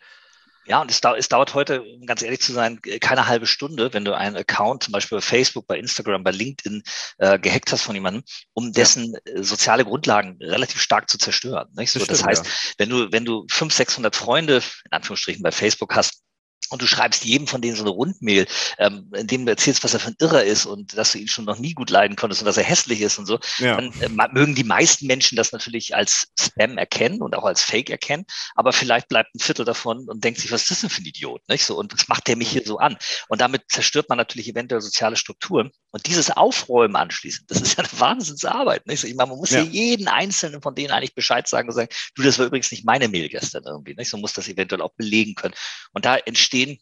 Ja, 0.70 0.80
und 0.80 0.88
es, 0.88 1.00
dauert, 1.00 1.18
es 1.18 1.28
dauert 1.28 1.54
heute, 1.54 1.82
um 1.82 2.06
ganz 2.06 2.22
ehrlich 2.22 2.40
zu 2.40 2.52
sein, 2.52 2.80
keine 3.00 3.26
halbe 3.26 3.48
Stunde, 3.48 3.92
wenn 3.92 4.04
du 4.04 4.16
einen 4.16 4.36
Account 4.36 4.84
zum 4.84 4.92
Beispiel 4.92 5.18
bei 5.18 5.22
Facebook, 5.22 5.66
bei 5.66 5.76
Instagram, 5.76 6.22
bei 6.22 6.30
LinkedIn 6.30 6.84
äh, 7.18 7.40
gehackt 7.40 7.72
hast 7.72 7.82
von 7.82 7.96
jemandem, 7.96 8.22
um 8.52 8.72
dessen 8.72 9.16
ja. 9.26 9.32
Äh, 9.32 9.42
soziale 9.42 9.84
Grundlagen 9.84 10.38
relativ 10.40 10.80
stark 10.80 11.10
zu 11.10 11.18
zerstören. 11.18 11.66
Nicht? 11.74 11.90
So, 11.90 11.98
das, 11.98 12.06
das 12.06 12.24
heißt, 12.24 12.46
ja. 12.46 12.52
wenn 12.78 12.88
du 12.88 13.10
wenn 13.10 13.24
du 13.24 13.46
500, 13.50 13.78
600 13.78 14.14
Freunde 14.14 14.58
in 14.58 14.92
Anführungsstrichen 14.92 15.42
bei 15.42 15.50
Facebook 15.50 15.96
hast, 15.96 16.22
und 16.70 16.82
du 16.82 16.86
schreibst 16.86 17.24
jedem 17.24 17.46
von 17.46 17.60
denen 17.60 17.76
so 17.76 17.82
eine 17.82 17.90
Rundmail, 17.90 18.46
ähm, 18.78 19.10
in 19.14 19.26
dem 19.26 19.44
du 19.44 19.52
erzählst, 19.52 19.82
was 19.82 19.94
er 19.94 20.00
für 20.00 20.08
ein 20.08 20.16
Irrer 20.20 20.44
ist 20.44 20.66
und 20.66 20.96
dass 20.96 21.12
du 21.12 21.18
ihn 21.18 21.28
schon 21.28 21.44
noch 21.44 21.58
nie 21.58 21.74
gut 21.74 21.90
leiden 21.90 22.16
konntest 22.16 22.42
und 22.42 22.46
dass 22.46 22.56
er 22.56 22.64
hässlich 22.64 23.00
ist 23.00 23.18
und 23.18 23.26
so, 23.26 23.38
ja. 23.58 23.76
dann 23.76 23.92
äh, 24.00 24.08
mögen 24.32 24.54
die 24.54 24.64
meisten 24.64 25.06
Menschen 25.06 25.36
das 25.36 25.52
natürlich 25.52 25.94
als 25.94 26.28
Spam 26.38 26.78
erkennen 26.78 27.22
und 27.22 27.34
auch 27.34 27.44
als 27.44 27.62
Fake 27.62 27.90
erkennen, 27.90 28.24
aber 28.54 28.72
vielleicht 28.72 29.08
bleibt 29.08 29.34
ein 29.34 29.40
Viertel 29.40 29.64
davon 29.64 30.08
und 30.08 30.22
denkt 30.22 30.40
sich, 30.40 30.52
was 30.52 30.62
ist 30.62 30.70
das 30.70 30.80
denn 30.82 30.90
für 30.90 31.02
ein 31.02 31.06
Idiot, 31.06 31.42
nicht 31.48 31.64
so 31.64 31.76
und 31.76 31.92
was 31.92 32.08
macht 32.08 32.28
der 32.28 32.36
mich 32.36 32.50
hier 32.50 32.62
so 32.64 32.78
an? 32.78 32.96
Und 33.28 33.40
damit 33.40 33.62
zerstört 33.68 34.08
man 34.08 34.18
natürlich 34.18 34.48
eventuell 34.48 34.80
soziale 34.80 35.16
Strukturen 35.16 35.70
und 35.90 36.06
dieses 36.06 36.30
Aufräumen 36.30 36.96
anschließend, 36.96 37.50
das 37.50 37.60
ist 37.60 37.76
ja 37.76 37.84
eine 37.84 38.00
Wahnsinnsarbeit, 38.00 38.86
nicht? 38.86 39.04
Ich 39.04 39.14
meine, 39.14 39.30
man 39.30 39.38
muss 39.38 39.50
ja. 39.50 39.60
ja 39.60 39.64
jeden 39.64 40.08
einzelnen 40.08 40.62
von 40.62 40.74
denen 40.74 40.92
eigentlich 40.92 41.14
Bescheid 41.14 41.48
sagen 41.48 41.68
und 41.68 41.74
sagen, 41.74 41.88
du, 42.14 42.22
das 42.22 42.38
war 42.38 42.46
übrigens 42.46 42.70
nicht 42.70 42.84
meine 42.84 43.08
Mail 43.08 43.28
gestern 43.28 43.64
irgendwie, 43.64 43.94
nicht 43.94 44.10
so 44.10 44.16
muss 44.16 44.32
das 44.32 44.48
eventuell 44.48 44.82
auch 44.82 44.94
belegen 44.94 45.34
können 45.34 45.54
und 45.92 46.04
da 46.04 46.16
entstehen 46.16 46.78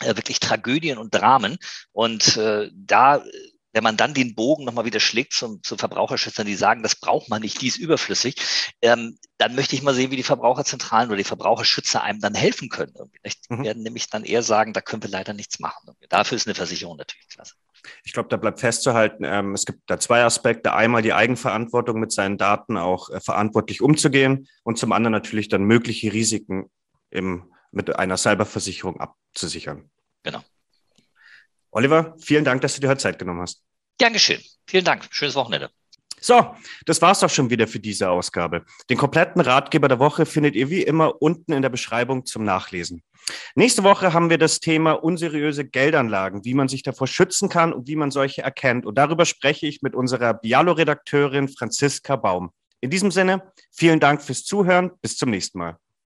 äh, 0.00 0.14
wirklich 0.16 0.38
Tragödien 0.38 0.96
und 0.96 1.12
Dramen. 1.12 1.58
Und 1.92 2.36
äh, 2.36 2.70
da 2.72 3.24
wenn 3.78 3.84
man 3.84 3.96
dann 3.96 4.12
den 4.12 4.34
Bogen 4.34 4.64
nochmal 4.64 4.86
wieder 4.86 4.98
schlägt 4.98 5.34
zum, 5.34 5.62
zu 5.62 5.76
Verbraucherschützern, 5.76 6.48
die 6.48 6.56
sagen, 6.56 6.82
das 6.82 6.96
braucht 6.96 7.28
man 7.28 7.42
nicht, 7.42 7.60
die 7.60 7.68
ist 7.68 7.76
überflüssig, 7.76 8.34
ähm, 8.82 9.16
dann 9.36 9.54
möchte 9.54 9.76
ich 9.76 9.82
mal 9.82 9.94
sehen, 9.94 10.10
wie 10.10 10.16
die 10.16 10.24
Verbraucherzentralen 10.24 11.10
oder 11.10 11.16
die 11.16 11.22
Verbraucherschützer 11.22 12.02
einem 12.02 12.18
dann 12.18 12.34
helfen 12.34 12.70
können. 12.70 12.92
Die 13.24 13.30
mhm. 13.48 13.62
werden 13.62 13.84
nämlich 13.84 14.10
dann 14.10 14.24
eher 14.24 14.42
sagen, 14.42 14.72
da 14.72 14.80
können 14.80 15.04
wir 15.04 15.10
leider 15.10 15.32
nichts 15.32 15.60
machen. 15.60 15.92
Dafür 16.08 16.34
ist 16.34 16.48
eine 16.48 16.56
Versicherung 16.56 16.96
natürlich 16.96 17.28
klasse. 17.28 17.54
Ich 18.02 18.12
glaube, 18.12 18.28
da 18.30 18.36
bleibt 18.36 18.58
festzuhalten, 18.58 19.22
ähm, 19.22 19.54
es 19.54 19.64
gibt 19.64 19.82
da 19.86 20.00
zwei 20.00 20.24
Aspekte. 20.24 20.72
Einmal 20.72 21.02
die 21.02 21.12
Eigenverantwortung, 21.12 22.00
mit 22.00 22.10
seinen 22.10 22.36
Daten 22.36 22.76
auch 22.76 23.10
äh, 23.10 23.20
verantwortlich 23.20 23.80
umzugehen 23.80 24.48
und 24.64 24.76
zum 24.76 24.90
anderen 24.90 25.12
natürlich 25.12 25.48
dann 25.48 25.62
mögliche 25.62 26.12
Risiken 26.12 26.68
im 27.10 27.52
mit 27.70 27.94
einer 27.94 28.16
Cyberversicherung 28.16 28.98
abzusichern. 28.98 29.88
Genau. 30.24 30.42
Oliver, 31.70 32.16
vielen 32.18 32.44
Dank, 32.44 32.62
dass 32.62 32.74
du 32.74 32.80
dir 32.80 32.88
heute 32.88 33.02
Zeit 33.02 33.18
genommen 33.18 33.42
hast. 33.42 33.62
Gern 33.98 34.12
geschehen. 34.12 34.42
Vielen 34.66 34.84
Dank. 34.84 35.06
Schönes 35.10 35.34
Wochenende. 35.34 35.70
So, 36.20 36.54
das 36.84 37.00
war's 37.00 37.20
doch 37.20 37.30
schon 37.30 37.50
wieder 37.50 37.68
für 37.68 37.78
diese 37.78 38.10
Ausgabe. 38.10 38.64
Den 38.90 38.98
kompletten 38.98 39.40
Ratgeber 39.40 39.88
der 39.88 39.98
Woche 39.98 40.26
findet 40.26 40.56
ihr 40.56 40.68
wie 40.68 40.82
immer 40.82 41.22
unten 41.22 41.52
in 41.52 41.62
der 41.62 41.68
Beschreibung 41.68 42.26
zum 42.26 42.44
Nachlesen. 42.44 43.02
Nächste 43.54 43.84
Woche 43.84 44.12
haben 44.12 44.30
wir 44.30 44.38
das 44.38 44.60
Thema 44.60 44.92
unseriöse 44.92 45.64
Geldanlagen, 45.64 46.44
wie 46.44 46.54
man 46.54 46.68
sich 46.68 46.82
davor 46.82 47.06
schützen 47.06 47.48
kann 47.48 47.72
und 47.72 47.86
wie 47.86 47.96
man 47.96 48.10
solche 48.10 48.42
erkennt. 48.42 48.86
Und 48.86 48.96
darüber 48.96 49.26
spreche 49.26 49.66
ich 49.66 49.82
mit 49.82 49.94
unserer 49.94 50.34
Bialo-Redakteurin 50.34 51.48
Franziska 51.48 52.16
Baum. 52.16 52.50
In 52.80 52.90
diesem 52.90 53.10
Sinne, 53.10 53.52
vielen 53.70 54.00
Dank 54.00 54.22
fürs 54.22 54.44
Zuhören. 54.44 54.92
Bis 55.00 55.16
zum 55.16 55.30
nächsten 55.30 55.58
Mal. 55.58 55.78